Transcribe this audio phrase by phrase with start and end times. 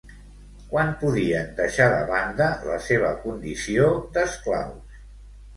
[0.71, 5.01] Quan podien deixar de banda la seva condició d'esclaus?